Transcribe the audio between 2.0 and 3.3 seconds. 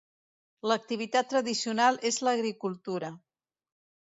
és l'agricultura.